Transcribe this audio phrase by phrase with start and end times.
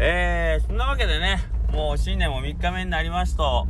[0.00, 3.66] えー、そんなわけでね、もう新年も3日目になりますと、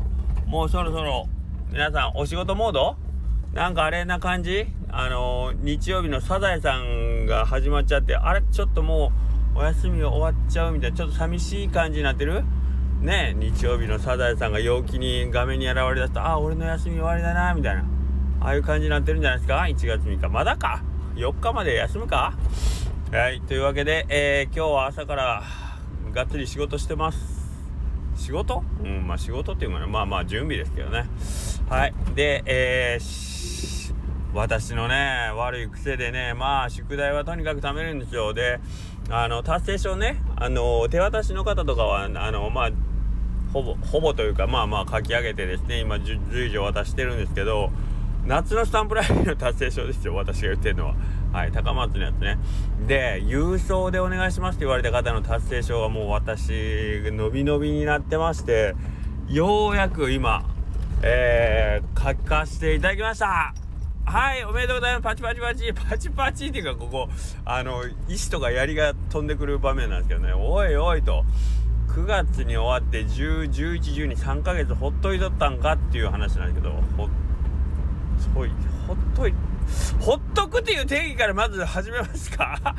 [0.47, 1.27] もうそろそろ
[1.71, 2.97] 皆さんお仕事モード？
[3.55, 4.67] なんかあれな感じ？
[4.91, 8.43] あのー、日曜日のサザエさんが始まっちゃって、あれ？
[8.43, 9.11] ちょっとも
[9.55, 12.45] うお休みが終わっちゃうみたいな、ちょっと寂しい感じになってる？
[13.01, 17.85] ね日曜日のサザエさんが陽気に画面に現れだすと、あ、俺の休み終わりだな、みたいな。
[18.41, 20.29] ああいう感じになってるんじゃないですか ?1 月3日。
[20.29, 20.83] まだか
[21.17, 22.35] ?4 日まで休むか？
[23.13, 23.41] はい。
[23.41, 25.43] というわけで、えー、今日は朝から
[26.19, 27.19] がっつり仕事してます。
[28.17, 28.65] 仕事？
[28.83, 31.07] うん、まあ仕事っていうかね、まあまあ準備ですけどね。
[31.69, 31.95] はい。
[32.17, 33.95] で、えー、
[34.35, 38.35] 私のね、悪い癖でね、まあ宿題はとにかく貯めるんですよ。
[38.35, 38.59] で、
[39.11, 42.71] あの、達成証ね、あの、手渡しの方とかは、あの、まあ、
[43.53, 47.71] ほぼ、ほぼというか、まあまあ書き上げてですね、今随時渡してるんですけど、
[48.27, 50.97] 夏のスタンプラリーの達成証ですよ、私が言ってるのは。
[51.33, 52.39] はい、高松のやつね。
[52.87, 58.75] で、郵送でお願いしますって言われた方の達成証がもう私、伸び伸びになってまして、
[59.29, 60.45] ようやく今、
[61.03, 63.55] えー、書かせていただきました
[64.07, 65.03] はい、おめでとうございます。
[65.03, 67.09] パチパチパチ、パチパチっていうか、ここ、
[67.45, 71.27] あの、石とか槍が飛んでくる場面なんですけどね、おいおいと、
[71.89, 77.09] 9月に終わって10、11、12、3ヶ月ほっといとったんかっていう話なんですけど、ほっ
[78.35, 78.51] ほい。
[78.87, 79.35] ほっとい
[80.01, 82.75] ほっとくっていう定義からまず始めますか？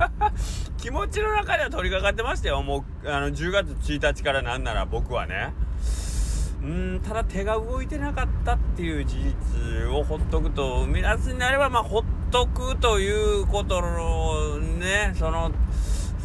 [0.78, 2.62] 気持ちの中では取り掛かってましたよ。
[2.62, 5.52] もうあの10月1日からなんなら僕はね。
[6.62, 15.50] うんただ手が動いてなかったっていう事実をほっとくと生み出すになればまあほっとくということのねその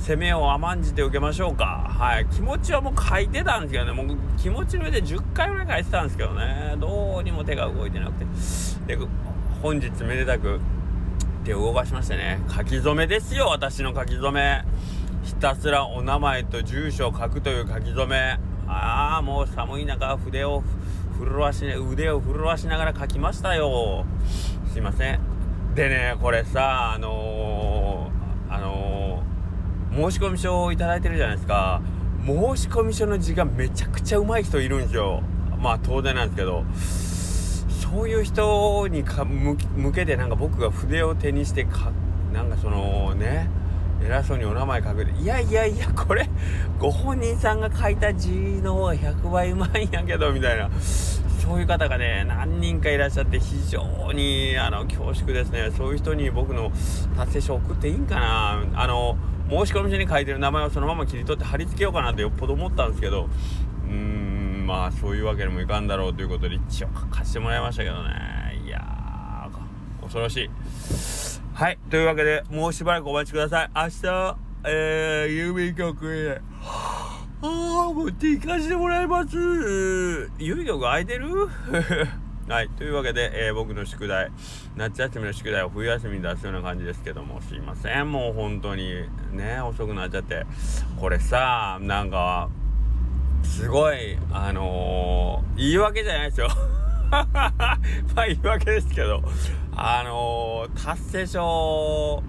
[0.07, 1.85] 攻めを甘んじて受けましょうか。
[1.89, 2.25] はい。
[2.27, 8.25] 気持ちはもう書いてたんですけどね、もう気持ちの上で10回ぐらい書いてたんですけどね、どうにも手が動いてなくて。
[8.95, 8.97] で、
[9.61, 10.61] 本日めでたく
[11.43, 14.63] 手を動かしましてね、書き初めですよ、私の書き初め。
[15.25, 18.39] ひたすらお名前と住所を書くという書き初め。
[18.65, 20.63] ああ、もう寒い中、筆を
[21.19, 24.05] 震わし、腕を震わしながら書きましたよ。
[24.71, 25.19] すいません。
[25.75, 28.86] でね、これさ、あのー、あのー
[29.97, 31.81] 申し込書を頂いてるじゃないですか。
[32.23, 32.33] 申
[32.69, 35.23] 込書の字がめちゃくちゃ上手い人いるんですよ。
[35.59, 36.63] まあ当然なんですけど。
[37.89, 39.57] そういう人にか向
[39.93, 41.91] けてなんか僕が筆を手にしてか
[42.31, 43.49] なんかそのね
[44.05, 45.11] 偉そうにお名前書くで。
[45.13, 46.29] いやいやいやこれ
[46.77, 50.69] ご本人さんが書いた字の方が100倍うまいんやけどみたいな。
[50.79, 55.71] そういう方がね何人かいらっしゃって非常にあの恐縮ですね。
[55.75, 56.71] そういう人に僕の
[57.15, 58.63] 達成書送っていいんかな。
[58.75, 59.17] あの
[59.49, 63.29] 申し込み書に書いてる名前をそのまま切り取って貼り付けようかなってよっぽど思ったんですけど
[63.85, 68.61] うーんまあそういうわけにもいかんだろうということで一応書かせてもらいましたけどね。
[68.65, 70.49] いやー恐ろしい。
[71.53, 73.69] はいというわけでもうしばらくお待ちください。
[73.73, 76.41] 明日えー、郵便局へ。
[76.61, 79.37] ああ持って行かせてもらいます。
[79.37, 81.47] 郵便局空いてる？
[82.47, 82.69] はい。
[82.69, 84.31] というわけで、えー、僕の宿題、
[84.77, 88.09] 夏休みの宿題を冬休みに出すような感じですけども、すいません。
[88.09, 89.03] もう本当に、
[89.33, 90.45] ね、遅くなっちゃって。
[90.97, 92.49] これさ、なんか、
[93.43, 96.47] すごい、あのー、言い訳じゃないですよ。
[97.11, 99.21] まあ言い訳ですけど、
[99.75, 102.23] あのー、達成証、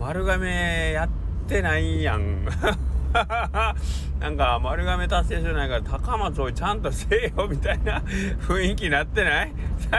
[0.00, 1.08] 丸亀やっ
[1.46, 2.44] てないやん。
[4.20, 8.00] なんか丸亀達成じゃないから高松をちゃんとせえよみたいな
[8.46, 9.52] 雰囲気になってない？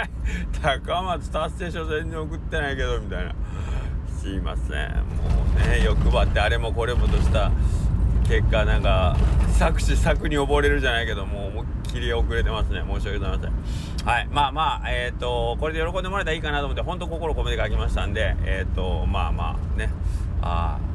[0.62, 3.34] 高松達成書全然送ってないけどみたいな。
[4.08, 4.90] すいません。
[4.90, 7.52] もうね欲張ってあれもこれもとした
[8.28, 9.18] 結果なんか
[9.54, 12.84] 作詞作に溺れるじゃないけどもう思いっきり遅れてますね。
[12.88, 14.08] 申し訳ございません。
[14.08, 19.90] はいまあまあえっ、ー、とこれで喜んでもらえたらいいかなと思って本当心込めて書きましたんでえっ、ー、とまあまあね。
[20.44, 20.91] ああ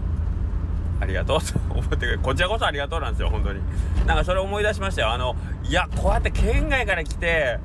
[1.01, 3.61] ありがとうと思ってくれ こちらこそありがとうなんですよ本当に。
[4.07, 5.13] なんかそれ思い出しましたよ。
[5.13, 7.59] あのいやこうやって県外から来て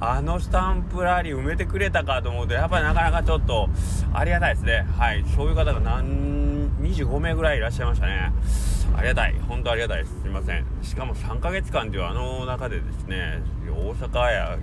[0.00, 3.68] あのスタンプラリー埋めてくれたかと思うとやっぱりなかなかちょっと
[4.12, 4.86] ありがたいですね。
[4.96, 5.24] はい。
[5.34, 8.32] そういう方が何25名ぐらいいらっしゃいましたね。
[8.96, 9.34] ありがたい。
[9.48, 10.20] 本当ありがたいです。
[10.22, 10.64] すいません。
[10.82, 14.58] しかも3ヶ月間というあの中でですね大阪や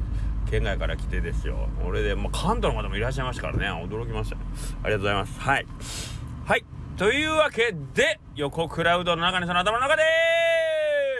[0.49, 1.67] 県外から来てですよ。
[1.85, 3.87] 俺で、まあ、関東の方もいらっしゃいましたからね。
[3.87, 5.39] 驚きましたありがとうございます。
[5.39, 5.65] はい。
[6.45, 6.65] はい。
[6.97, 10.03] というわけで、横クラウドの中にその頭の中で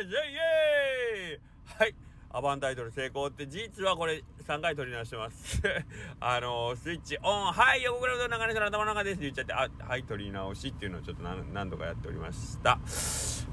[0.06, 1.40] ーすイエーイ！
[1.78, 1.96] はい。
[2.32, 5.62] アバンタイトル成功って実はこれ3回取り直してます。
[6.22, 7.52] あのー、スイッチオン。
[7.52, 7.84] はい。
[7.84, 9.16] 横クラウドの中にその頭の中です。
[9.16, 12.80] って言っちゃってあはい取り直しっていうのをちょっと何度かやっておりました。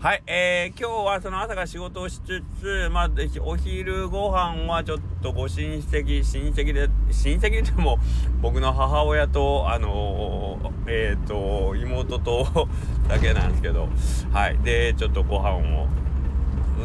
[0.03, 3.11] はいえー、今日はその朝から仕事をしつつまあ
[3.43, 8.01] お昼ご飯はちょっとご親戚親戚で親戚でも
[8.41, 12.69] 僕の母親とあのー、えっ、ー、と妹と
[13.07, 13.89] だけなんですけど
[14.33, 15.87] はいでちょっとご飯を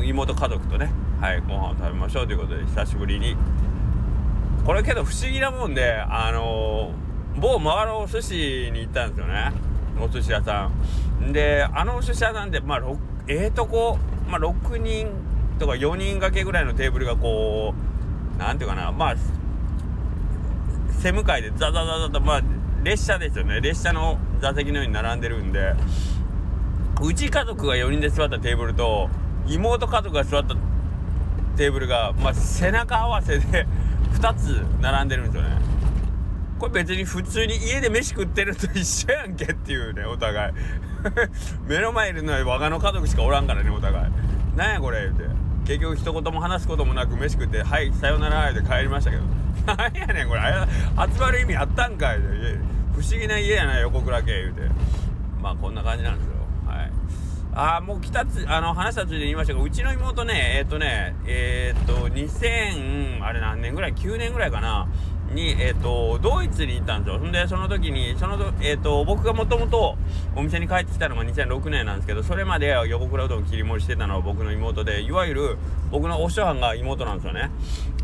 [0.04, 3.36] 妹家族とねはいご飯を食べましょうということで久しぶりに。
[4.64, 9.54] これけど不思議なもんであのー、某マガロ寿司に行ったんですよね。
[10.00, 11.07] お寿司屋さん。
[11.32, 12.82] であのお寿司屋さんでまあ
[13.28, 13.98] ええー、とこ、
[14.28, 15.10] まあ、6人
[15.60, 17.74] とか4人掛けぐらいのテーブルがこ
[18.36, 19.16] うなんていうかなまあ
[21.00, 22.42] 背向かいでザザザザとまあ
[22.84, 23.60] 列車ですよね。
[23.60, 25.74] 列車の座席のように並んでるんで。
[27.02, 29.10] うち家族が4人で座ったテーブルと
[29.48, 30.56] 妹家族が座った
[31.56, 33.68] テーブルが、まあ、背中合わせで
[34.14, 35.50] 2つ並んでるんですよね。
[36.60, 40.54] これ別に普通に家で飯食ってると一緒やんけっていうねお互い。
[41.68, 44.12] 目の前いるのは我がの家族しかおらんからねお互い。
[44.56, 45.48] なんやこれ言うて。
[45.66, 49.24] 結局一言も話すこともなく飯食って「はいさよなら」で帰りましたけど。
[49.68, 50.42] なんやねんこれ。
[50.42, 52.20] 集まる意味あったんかい
[52.96, 54.62] 不思議な家やな横倉家言うて。
[55.42, 56.34] まあこんな感じなんですよ。
[56.66, 56.92] はい。
[57.54, 64.88] あもう来たつあの話したついで言いましたがうちの妹ねえっ、とねえっ、と2000あれ何年ぐらい？9年ぐらいかな。
[65.34, 67.20] に、えーと、ドイツに行ったんですよ。
[67.20, 69.98] んでその時にその、えーと、僕がもともと
[70.36, 75.58] お店に帰ってきたのが2006年なんですけどそれまで横倉うどん切り盛りしてたのは僕の妹でいわゆる
[75.92, 77.50] 僕のお師匠が妹なんですよね。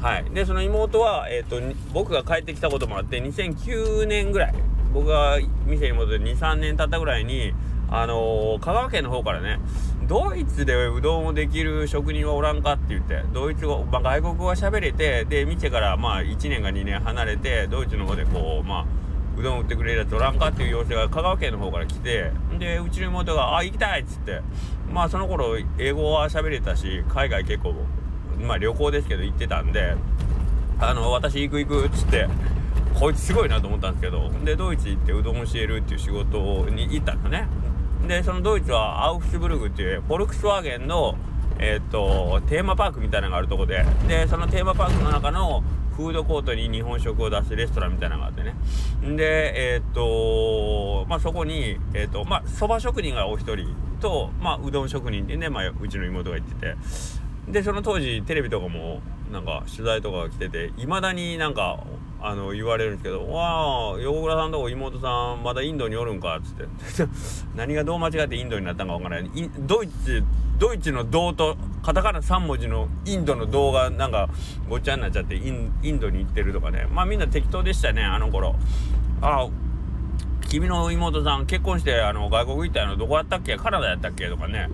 [0.02, 1.62] はい、でその妹は、えーと、
[1.94, 4.54] 僕が帰ってきたこともあって2009年ぐらい
[4.94, 7.54] 僕が店に戻って23年経ったぐらいに
[7.90, 9.60] あのー、香川県の方からね
[10.08, 18.86] ドイツでうどんをできる職人はおらんかって言ってドイツ語、まあ、外国語が喋れてで店からまあ1年か2年離れてドイツの方でこうまあ
[19.38, 24.42] うどん売ってくれるやつおらんかっていう要請が香川県の方から来てでうちの妹が「あ行きたい!」っつって
[24.92, 27.74] まあその頃英語は喋れたし海外結構
[28.42, 29.96] まあ旅行ですけど行ってたんで
[30.80, 32.28] 「あの私行く行く」っつって
[32.94, 37.48] こいつすごいなと思ったんですけどでドイツ行ってうどん教えるっていう仕事に行ったんだね
[38.08, 41.16] でそのドイツはアウフシュブルグっていうフォルクスワーゲンの
[41.60, 43.86] えー、っとテーマパークみたいなのがあるとこで。
[44.08, 45.64] でそのテーマパークの中の
[45.96, 48.56] フードコートに日本食を出すレストランみたいなのがあってね。
[49.16, 56.76] でえー、っとまあそこにえー、とまあそば職人がお一人とまあうどん職人ってね、まあ、うちの妹が行ってて。
[57.48, 59.02] でその当時テレビとかも
[59.32, 61.80] なんか取材とかが来てていまだになんか
[62.22, 66.66] あの言われるんですけど「わあ横倉さんとこ妹さんまだインドにおるんか」っつって。
[67.56, 69.32] 何がどう間違ってインドになったんかわからない。
[69.60, 70.24] ドイツ
[70.60, 74.30] ドイツの「銅」とカタカナ3文字のインドの「銅」がなんか
[74.70, 76.88] ごっちゃになっちゃってインドに行ってるとかね。
[76.94, 78.56] まあみんな適当でしたねあの頃。
[79.22, 79.48] あ
[80.50, 83.58] 君の妹さん結婚してあの外国行ったのどこやったっけ？
[83.58, 84.28] カナダやったっけ？
[84.30, 84.70] とかね。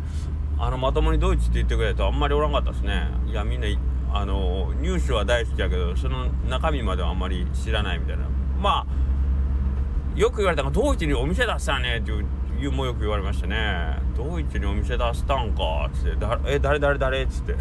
[0.59, 3.07] あのまともにドイツって言ってくれるとあんまりおらんかったですね。
[3.27, 3.67] いやみんな
[4.11, 8.25] あのニュースは大好きやけどその中身まではあんまり知らないみたいな。
[8.59, 13.99] まあよく言われたのがドイツにお店出したねっていうもよく言われましたね。
[14.17, 16.15] ドイツにお店出したんかっつって。
[16.17, 17.55] だえ誰誰誰っつって。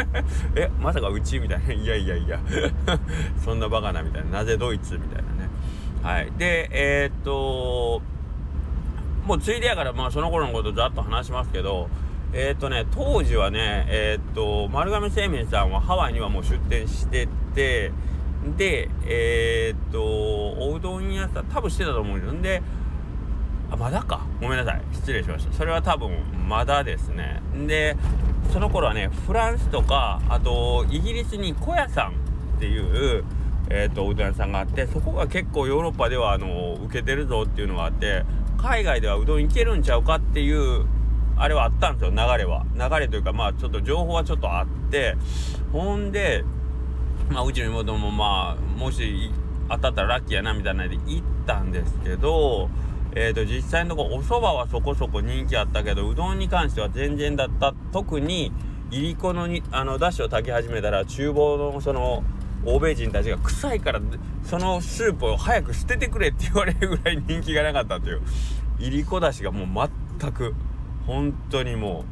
[0.56, 1.72] えまさかうちみたいな。
[1.72, 2.38] いやいやいや。
[3.42, 4.40] そんなバカなみたいな。
[4.40, 5.48] なぜドイツみたいなね。
[6.02, 6.30] はい。
[6.36, 8.02] でえー、っと
[9.24, 11.88] もうついでやからまあその頃のことざっと話しますけど
[12.34, 17.92] えっ、ー、とね、当時はね、えっ、と、丸亀製麺さんはハワイにはもう出店してて、
[18.56, 22.42] で、えっ、と、おうどん屋さん、多分してたと思うんですよ。
[22.42, 22.62] で、
[23.70, 24.26] あ、まだか。
[24.40, 24.82] ごめんなさい。
[24.92, 25.52] 失礼しました。
[25.52, 26.10] それは多分、
[26.48, 27.40] まだですね。
[27.68, 27.96] で、
[28.52, 32.14] その頃はね、フランスとか、あと、イギリスに小屋さん
[32.56, 33.24] っていう、
[33.70, 38.24] えっ、と、おうどん屋さんがあって、そこが結構ヨーロッパでは、あの、受けてるぞっていうのがあって、
[38.58, 40.84] 海外ではうどんいけるんちゃうかっていう
[41.36, 42.64] あれはあったんですよ流れは。
[42.74, 45.16] 流れというかまあちょっと情報はちょっとあって
[45.72, 46.44] ほんで
[47.30, 49.30] まあうちの妹もまあもし
[49.68, 52.68] 当たったらラッキーやなみたいなので行ったんですけど
[53.16, 58.50] えーと、実際のとこお蕎麦はそこそこ人気あったけどうどんに関しては全然だった特に
[58.90, 62.24] いりこのにあのだしを炊き始めたら厨房のその
[62.64, 64.00] 欧米人たちが臭いから
[64.42, 68.22] そのスープを早く捨ててくれって言われるぐらい人気がなかったという。
[68.80, 70.54] いりこだしがもう全く
[71.06, 72.04] 本当にも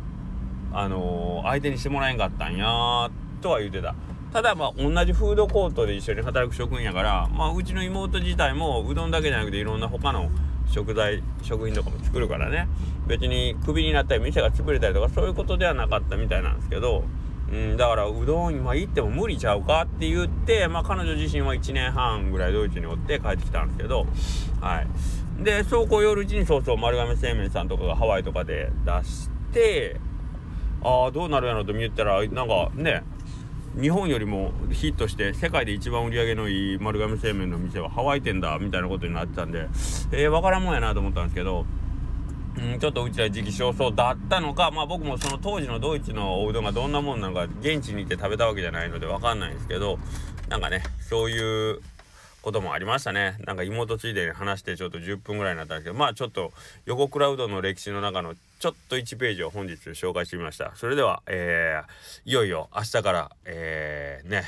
[0.72, 3.94] うあのー、相手にしてもらえんかったんやとは言ってた。
[4.32, 10.30] ただまあ同じフードコートで一緒に働く職員やからまあうちの妹自体もうどんだけじゃなくていろんな他の
[10.66, 12.68] 食材食品とかも作るからね。
[13.06, 17.04] 別にクビになったり店が潰れたりとかそういうことではなかったみたいなんですけど
[17.52, 24.06] うん、だからうどん今行っても無理ちゃうかって言って、まあ、彼女自身は1年半ぐらいドイツにおって帰ってきたんですけど
[24.60, 24.86] はい。
[25.42, 30.00] でそうこう夜うちにそうそう丸亀製麺さんとかがハワイとかで出して
[30.82, 33.02] ああどうなるやろと見たらなんかね
[33.80, 39.68] 日本よりもヒットして世界で一番売り上げのいい丸亀製麺の店はハワイ店だみたいなことになってたんで
[40.12, 41.64] えー、分からんもんやなと思ったんですけど
[42.54, 49.98] うん、ちょっとうちら時期尚早だったのか、まあ僕もその当時のドイツのおうどんがどんなもんなのか、現地に行って食べたわけじゃないのでわかんないんですけど、
[50.50, 51.80] なんかね、そういう
[52.42, 53.36] こともありましたね。
[53.46, 56.52] なんか妹ついでに話してちょっと10分ぐらいになったんですけど、まあちょっと
[56.84, 60.72] 横クラウドの歴史の中のちょっと1ページを本日紹介してみました。
[60.74, 64.44] それでは、えー、いよいよ明日から、えー、ね、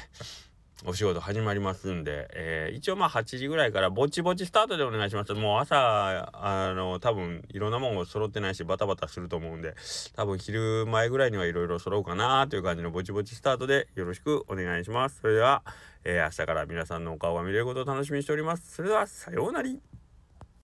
[0.86, 5.32] お仕事始まりますんで、えー、一応まあ8時ぐらいからぼちぼちスタートでお願いします。
[5.32, 9.74] もう朝、あの、多分いろんなもんを揃ってないしバタバタすると思うんで、
[10.16, 15.20] 多分昼前ぐらいにはいろいろ揃うかなという感じのぼちぼちスタートでよろしくお願いします。
[15.20, 15.62] それでは、
[16.04, 18.74] えー、明日から皆さんのお顔が見れることを楽しみにしております。
[18.74, 20.03] それでは、さようなら。